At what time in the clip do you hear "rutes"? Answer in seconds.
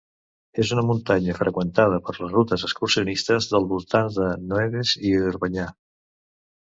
2.37-2.63